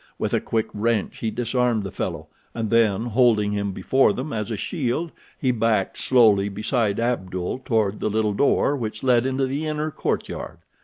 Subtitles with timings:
[0.17, 4.49] With a quick wrench he disarmed the fellow, and then, holding him before them as
[4.49, 9.67] a shield, he backed slowly beside Abdul toward the little door which led into the
[9.67, 10.57] inner courtyard.